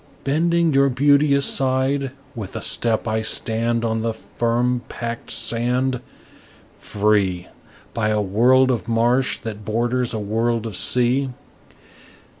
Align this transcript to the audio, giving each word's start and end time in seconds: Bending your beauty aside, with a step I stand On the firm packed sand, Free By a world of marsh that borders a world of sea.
Bending 0.23 0.73
your 0.73 0.89
beauty 0.89 1.35
aside, 1.35 2.09
with 2.33 2.55
a 2.55 2.61
step 2.63 3.07
I 3.07 3.21
stand 3.21 3.85
On 3.85 4.01
the 4.01 4.13
firm 4.15 4.81
packed 4.89 5.29
sand, 5.29 6.01
Free 6.75 7.47
By 7.93 8.09
a 8.09 8.19
world 8.19 8.71
of 8.71 8.87
marsh 8.87 9.37
that 9.37 9.63
borders 9.63 10.11
a 10.11 10.17
world 10.19 10.65
of 10.65 10.75
sea. 10.75 11.29